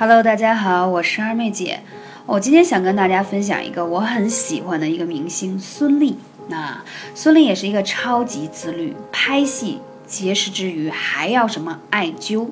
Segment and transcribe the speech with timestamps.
[0.00, 1.80] Hello，大家好，我是二妹姐。
[2.24, 6.14] 我今天想跟大家分享一个我很喜欢的一个明星孙俪。
[6.46, 6.80] 那
[7.16, 12.46] 孙俪也是一个超级自律，拍戏节食之余还要什么艾灸。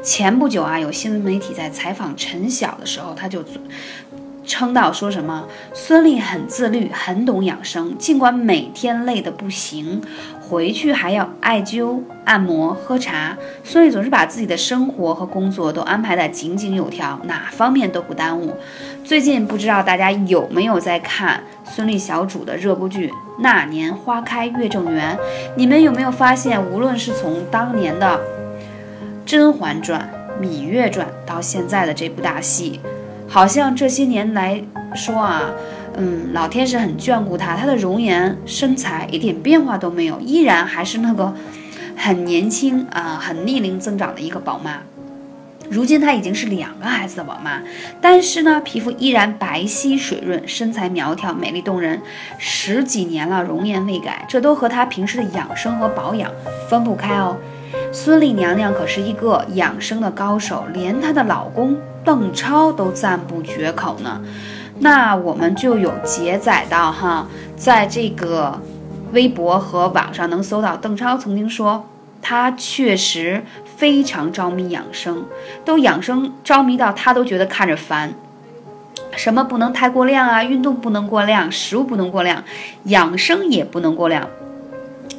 [0.00, 3.44] 前不久啊，有新闻媒体在采访陈晓的时候，他就
[4.46, 10.00] 称到说什么孙俪很自律，很懂养生，尽管每天累得不行。
[10.48, 18.54] 回去还要艾灸、按摩、喝茶，孙俪总是把自己的生活和工作都安排得井井有条，哪方面都不耽误。
[19.04, 23.08] 最近不知道大家有没有在看孙俪小主的热播剧
[23.40, 25.16] 《那年花开月正圆》？
[25.56, 28.06] 你们有没有发现，无论是从当年的
[29.26, 30.08] 《甄嬛传》
[30.46, 32.80] 《芈月传》到现在的这部大戏，
[33.36, 34.64] 好像这些年来
[34.94, 35.42] 说啊。
[35.98, 41.34] 嗯，老天是很眷顾她，她的容颜身材一点变化都没有，依然还是那个
[41.94, 44.78] 很年轻啊，很逆龄增长的一个宝妈。
[45.68, 47.60] 如今她已经是两个孩子的宝妈，
[48.00, 52.00] 但是呢，皮肤依然白皙水润，身材苗条，美丽动人，
[52.38, 56.30] 十几年了，容颜未改，这都和她平时的养生和保养
[56.70, 57.36] 分不开哦。
[57.98, 64.20] 孙俪娘娘可是一个养生的高手，连她的老公邓超都赞不绝口呢。
[64.80, 68.60] 那我们就有截载到哈，在这个
[69.12, 71.88] 微博和网上能搜到，邓超曾经说，
[72.20, 75.24] 他确实非常着迷养生，
[75.64, 78.12] 都养生着迷到他都觉得看着烦，
[79.16, 82.44] 什么不能太过量啊，运动不能过量，食物不能过量，
[82.84, 84.28] 养生也不能过量。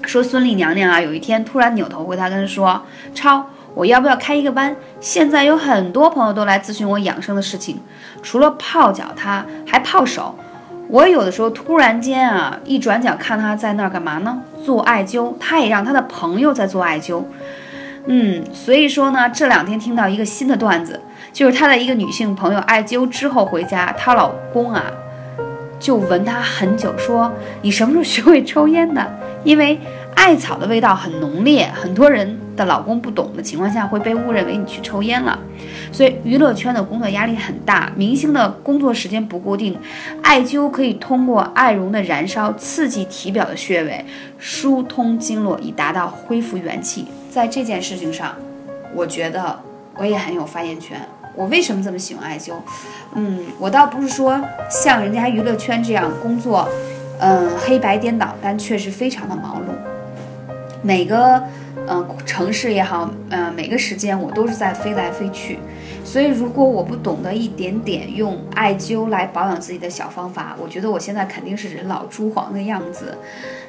[0.03, 2.81] 说孙俪娘娘啊，有一天突然扭头回他跟他说，
[3.13, 3.45] 超。
[3.73, 4.75] 我要不要开一个班？
[4.99, 7.79] 现在有很多朋友都来咨询我养生的事情，
[8.23, 10.33] 除了泡脚，他还泡手。
[10.87, 14.41] 我有的时候突然间啊，一转角看他在那儿干嘛呢？
[14.65, 15.35] 做艾灸。
[15.39, 17.23] 他也让他的朋友在做艾灸。
[18.07, 20.99] 嗯，所以说呢，这两天听到一个新的段子，
[21.31, 24.83] 就是她的一个女性朋友艾灸之后回家，她老公啊
[25.79, 29.05] 就闻她很久，说你什么时候学会抽烟的？
[29.43, 29.79] 因为
[30.15, 32.39] 艾草的味道很浓烈，很多人。
[32.57, 35.37] 的老公不懂的情况下会被误认为你去抽烟了，
[35.91, 39.77] 所以娱乐圈的工作压力很大，明星的工作时间不固定，
[40.23, 44.03] 艾灸可以通过艾绒的燃烧刺激体表的穴位，
[44.39, 47.05] 疏通经络，以达到恢复元气。
[47.29, 48.33] 在这件事情上，
[48.95, 49.59] 我觉得
[49.95, 50.99] 我也很有发言权。
[51.35, 52.53] 我为什么这么喜欢艾灸？
[53.13, 56.67] 嗯，我倒不是说像人家娱乐圈这样工作，
[57.19, 59.71] 嗯，黑白颠倒，但确实非常的忙碌，
[60.81, 61.41] 每个。
[61.89, 65.57] 嗯，城市也好，嗯，每个时间我都是在飞来飞去，
[66.03, 73.17] 所以如果我不懂得一点点用艾灸来保养自己的小方法，我觉得我现在肯定是人老珠黄的样子。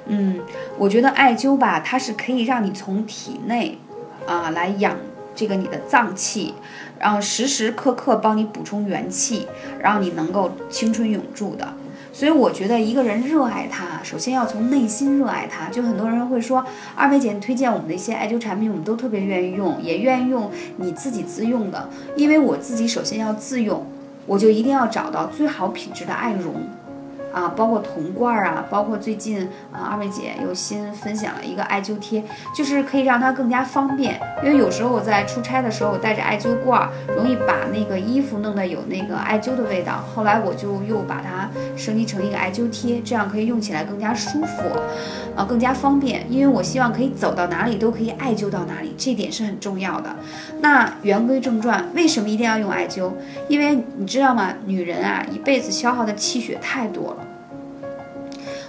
[0.07, 0.41] 嗯，
[0.77, 3.79] 我觉得艾灸吧，它是可以让你从体内
[4.27, 4.97] 啊来养
[5.37, 6.55] 这个你的脏器，
[6.99, 9.47] 然后时时刻刻帮你补充元气，
[9.81, 11.73] 让你能够青春永驻的。
[12.19, 15.71] 所以我觉得一个人热爱它，首先要从内心热爱它。
[15.71, 16.65] 就很多人会说，
[16.97, 21.89] 二妹姐推荐我们的一些艾灸产品，我们都特别愿意用，也愿意用你自己自用的。
[22.17, 23.87] 因为我自己首先要自用，
[24.27, 26.55] 我就一定要找到最好品质的艾绒。
[27.31, 32.25] 啊，包括铜罐啊，包括最近啊，二位姐又新分享了一个艾灸贴，
[32.57, 34.19] 就是可以让它更加方便。
[34.43, 40.03] 因为有时候我在出差的时候，带着艾灸罐，容易把那个衣服弄得有那个艾灸的味道。
[40.15, 44.63] 后来我就又把它升级成一个艾灸贴，这样可以用起来更加舒服，
[45.37, 46.27] 啊，更加方便。
[46.29, 50.15] 因为我希望可以走到哪里都可以艾灸到哪里，这点是很重要的。
[50.61, 53.13] 那言归正传，为什么一定要用艾灸？
[53.49, 54.53] 因为你知道吗？
[54.67, 57.27] 女人啊，一辈子消耗的气血太多了。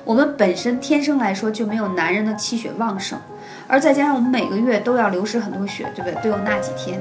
[0.06, 3.20] 我们本身天生来说就没有男人的气血旺盛，
[3.68, 6.24] 而再加上我们每个月都要流失很多血，对不对？
[6.24, 7.00] 都有那几天，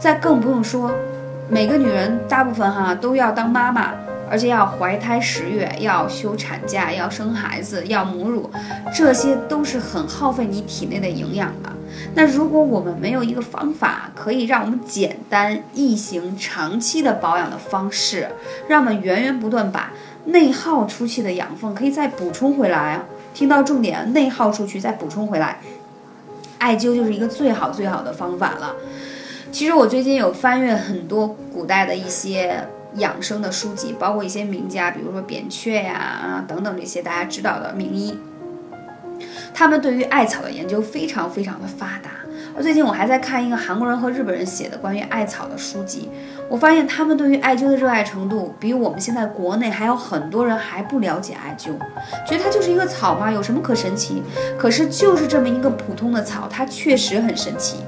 [0.00, 0.90] 再更不用说，
[1.48, 3.92] 每个女人大部分哈都要当妈妈，
[4.30, 8.50] 而且要怀胎十月，要休产假，要生孩子，要母乳，
[8.94, 11.72] 这些都是很耗费你体内的营养的。
[12.14, 18.28] 那如果我们没有一个方法可以让我们简单易行、长期的保养的方式，
[18.68, 19.90] 让我们源源不断把。
[20.24, 23.00] 内耗出去的养分可以再补充回来！
[23.32, 25.58] 听到重点，内耗出去再补充回来，
[26.58, 28.74] 艾灸就是一个最好最好的方法了。
[29.50, 32.62] 其实我最近有翻阅很多古代的一些
[32.94, 38.18] 养生的书籍，包括一些名家，比如说扁鹊呀啊等等这些大家知道的名医，
[39.54, 42.10] 他们对于艾草的研究非常非常的发达。
[42.56, 46.08] 而最近我还在看一个韩国人和日本人写的关于艾草的书籍。
[46.48, 51.72] 我发现他们对于艾灸的热爱程度，比我们现在国内还有很多人还不了解艾灸，
[52.26, 54.22] 觉得它就是一个草嘛，有什么可神奇？
[54.58, 57.84] 可是就是这么一个普通的草，它确实很神奇。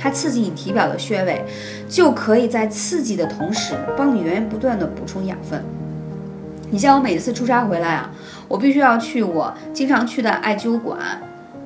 [0.00, 1.44] 它刺激你体表的穴位，
[1.86, 5.62] 就可以在刺激的同时，帮你源源不断的补充养分。
[6.70, 8.10] 你像我每次出差回来啊，
[8.48, 10.98] 我必须要去我经常去的艾灸馆，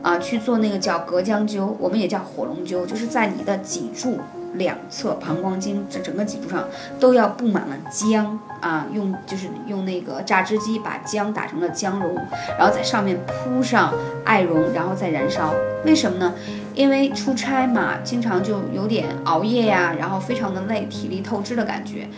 [0.03, 4.19] 啊，去做那个叫隔姜灸，我们也叫火龙灸，就是在你的脊柱。
[4.55, 6.65] 两侧膀胱经这整个脊柱上
[6.99, 12.17] 都要布满了姜啊，用就是用那个榨汁机把姜打成了姜蓉，
[12.59, 13.93] 然后在上面铺上
[14.25, 15.55] 艾绒，然后再燃烧。
[15.85, 16.33] 为什么呢？
[16.75, 22.09] 因为出差嘛，经常就有点熬夜呀，然后非常的累，体力透支的感觉。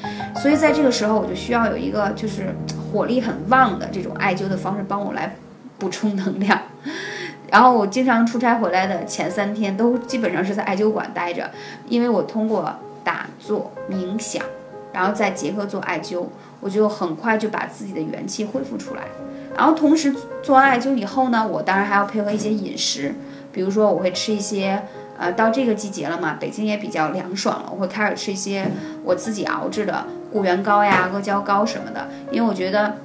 [0.41, 2.55] 所以在这个时候，我就需要有一个就是
[2.91, 5.37] 火力很旺的这种艾灸的方式帮我来
[5.79, 6.59] 补充能量。
[7.51, 11.49] 然后我经常出差回来的前三天都基本上是在艾灸馆待着，
[11.89, 14.43] 因为我通过打坐冥想，
[14.93, 16.25] 然后再结合做艾灸，
[16.61, 19.03] 我就很快就把自己的元气恢复出来。
[19.57, 20.13] 然后同时
[20.43, 23.15] 做完艾灸以后呢，我当然还要配合一些饮食，
[23.53, 24.83] 比如说我会吃一些，
[25.17, 28.69] 呃，到这个季节了嘛，北京也比较凉爽了，我会开始吃一些
[29.05, 32.97] 我自己熬制的固元膏呀、阿胶膏什么的，因为我觉得。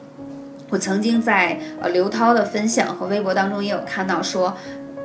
[0.71, 4.55] 我曾经在呃刘涛的分享和微博当中也有看到说，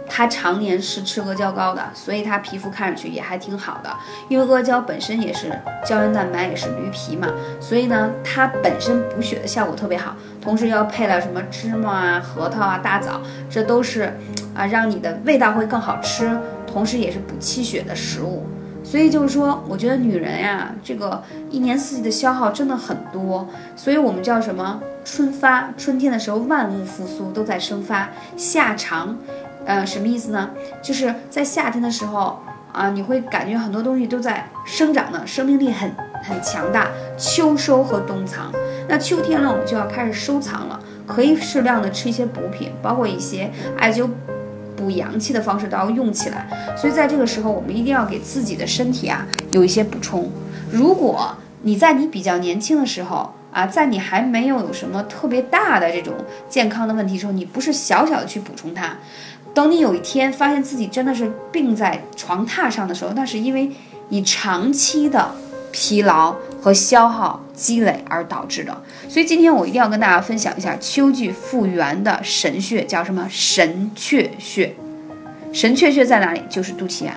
[0.08, 3.90] 他常年是吃阿胶膏的，所以他皮肤看上去也还挺好的。
[4.28, 5.50] 因为阿胶本身也是
[5.84, 7.28] 胶原蛋白，也是驴皮嘛，
[7.60, 10.14] 所以呢，它本身补血的效果特别好。
[10.40, 13.20] 同时要配了什么芝麻啊、核桃啊、大枣，
[13.50, 14.16] 这都是
[14.54, 16.30] 啊让你的味道会更好吃，
[16.64, 18.46] 同时也是补气血的食物。
[18.86, 24.80] 所以就是说，我觉得女人呀，这个一年四季的消耗真的很多，所以我们叫什么？
[25.04, 28.08] 春发，春天的时候万物复苏，都在生发。
[28.36, 29.18] 夏长，
[29.64, 30.50] 呃，什么意思呢？
[30.80, 32.40] 就是在夏天的时候
[32.72, 35.90] 啊，你会感觉很多东西都在生长呢，生命力很
[36.22, 36.88] 很强大。
[37.18, 38.52] 秋收和冬藏，
[38.88, 40.78] 那秋天呢，我们就要开始收藏了，
[41.08, 44.08] 可以适量的吃一些补品，包括一些艾灸。
[44.76, 46.46] 补阳气的方式都要用起来，
[46.76, 50.30] 所以在这个时候，我们一定要给自己的身体啊有一些补充。
[50.70, 56.14] 如果你在你比较年轻的时候啊，在你还没有有什么特别大的这种
[56.48, 58.96] 健康的问题时候，你不是小小的去补充它，
[59.54, 63.70] 等你有一天发现自己真的是病在床榻上的时候，那是因为
[64.10, 65.34] 你长期的
[65.76, 66.34] 疲劳。
[66.62, 68.76] 和消耗积累而导致的，
[69.08, 74.74] 所以今天我一定要跟大家分享一下秋季复原的神穴，叫什么神阙穴？
[75.52, 76.42] 神阙穴在哪里？
[76.50, 77.12] 就是肚脐眼。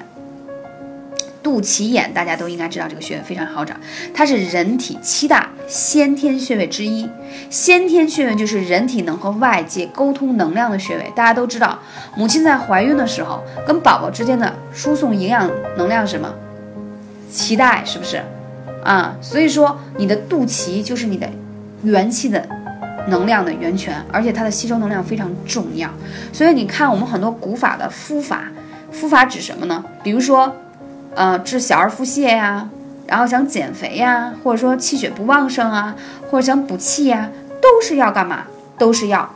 [1.42, 3.74] 肚脐眼大家都应该知道，这个穴位非常好找，
[4.14, 7.10] 它是人体七大先天穴位之一。
[7.50, 11.12] 先天穴位就是人体能和外界沟通能量的穴位。
[11.16, 11.80] 大家都知道，
[12.16, 16.32] 母亲在怀孕的时候，跟宝宝之间的输送营养能量是什么？
[17.34, 18.22] 脐带，是不是？
[18.84, 21.30] 啊，所以说你的肚脐就是你的
[21.84, 22.48] 元气的
[23.08, 25.90] 能量的源泉，而且它的吸收能量非常重要。
[26.32, 28.44] 所以你看，我们很多古法的敷法，
[28.92, 29.84] 敷法指什么呢？
[30.04, 30.56] 比如说，
[31.16, 32.70] 呃，治小儿腹泻呀，
[33.08, 35.96] 然后想减肥呀，或者说气血不旺盛啊，
[36.30, 37.30] 或者想补气呀，
[37.62, 38.44] 都是要干嘛？
[38.78, 39.30] 都是要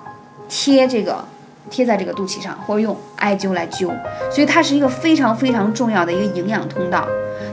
[0.48, 1.26] 贴这个
[1.70, 3.88] 贴在这个肚脐上，或者用艾灸来灸。
[4.32, 7.08] 所以它是一个非常非常重要的一个营养通道。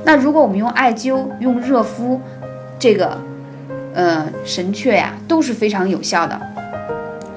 [0.04, 2.20] 那如果我们用艾灸、用热敷，
[2.78, 3.18] 这个，
[3.94, 6.40] 呃，神阙呀，都是非常有效的。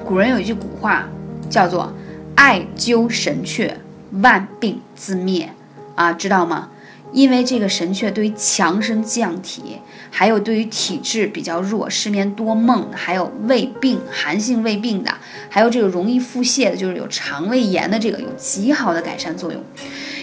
[0.04, 1.06] 古人有一句古话，
[1.50, 1.92] 叫做
[2.36, 3.72] “艾灸神阙，
[4.22, 5.50] 万病自灭”，
[5.94, 6.68] 啊，知道吗？
[7.14, 9.78] 因为这个神阙对于强身降体，
[10.10, 15.14] 还有对于体质比较弱、失眠多梦，还有胃病、寒性胃病的，
[15.48, 19.62] 还有这个容易腹泻的，就是有肠胃炎的，这个有极好的改善作用。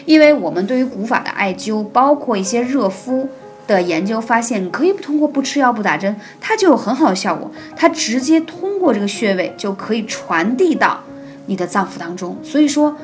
[0.05, 3.29] 因为我们对于古法的艾灸，包括一些热敷
[3.65, 7.49] 的研究发现，可以通过不吃药不打针，它就有很好的效果。
[7.77, 11.01] 它直接通过这个穴位就可以传递到
[11.45, 12.37] 你的脏腑当中。
[12.43, 12.97] 所以说，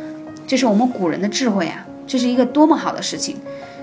[0.46, 3.38] 这是我们古人的智慧啊，这是一个多么好的事情。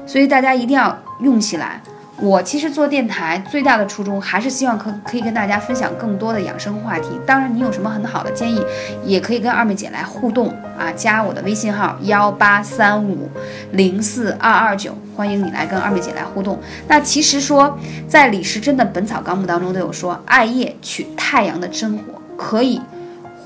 [0.07, 1.81] 所以大家一定要用起来。
[2.17, 7.09] 我其实做电台最大的初衷还是希望可可以跟大家分享更多的养生话题。
[7.27, 8.65] 当然，你有什么很好的建议，
[9.05, 13.29] 也可以跟二妹姐来互动啊，加我的微信号幺八三五
[13.73, 16.57] 零四二二九，欢迎你来跟二妹姐来互动。
[16.87, 22.81] 那其实说，在李时珍的《本草纲目》当中都有说，艾叶取太阳的真火，可以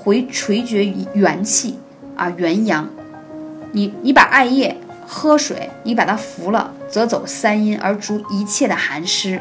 [0.05, 0.85] 回垂绝
[1.15, 1.79] 元气
[2.17, 2.87] 啊，元阳。
[3.73, 4.77] 你你把艾叶。
[5.11, 9.41] 喝水，你把它服了，则走三阴而逐一切的寒湿，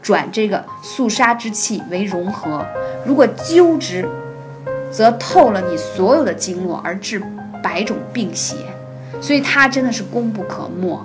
[0.00, 2.64] 转这个肃杀之气为融合；
[3.04, 4.08] 如果灸之，
[4.90, 7.22] 则透了你所有的经络而治
[7.62, 8.56] 百种病邪。
[9.20, 10.98] 所以它真的是功不可没。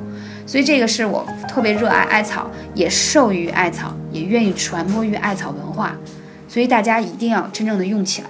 [0.48, 5.96] 所以这个是我特别热爱艾草，也受益于艾草，也愿意传播于艾草文化。
[6.48, 8.30] 所以大家一定要真正的用起来。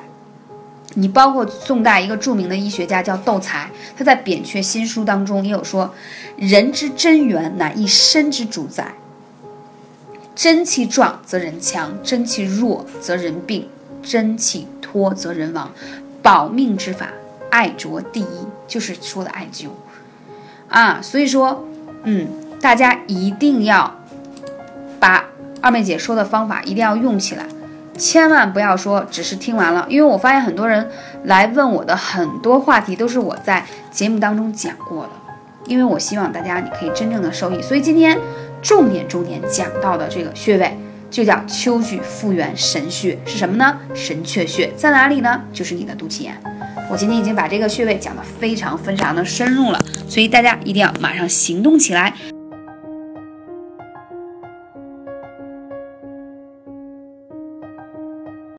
[0.95, 5.93] 你包括宋代一个著名的医学家叫窦才，他在《扁鹊新书》当中也有说
[6.36, 8.93] ：“人之真元乃一身之主宰，
[10.36, 13.69] 真气壮则人强，真气弱则人病，
[14.03, 15.71] 真气脱则人亡。
[16.21, 17.07] 保命之法，
[17.50, 19.67] 艾灸第一，就是说的艾灸
[20.67, 21.01] 啊。
[21.01, 21.65] 所以说，
[22.03, 22.27] 嗯，
[22.60, 23.95] 大家一定要
[25.00, 25.25] 把
[25.62, 27.45] 二妹姐说的方法一定要用起来。”
[28.01, 30.89] 千万不要说只是听完了，因为我发现很多人
[31.25, 35.12] 来问我的很多话题都是我在节目当中讲过的，
[35.67, 37.62] 因为我希望大家你可以真正的受益。
[37.62, 38.17] 所以今天
[38.60, 40.75] 重点重点讲到的这个穴位
[41.12, 43.77] 就叫秋菊复原神穴，是什么呢？
[43.93, 45.39] 神阙穴在哪里呢？
[45.53, 46.36] 就是你的肚脐眼。
[46.89, 49.79] 我今天已经把这个穴位讲得非常非常的深入了，
[50.10, 52.12] 所以大家一定要马上行动起来。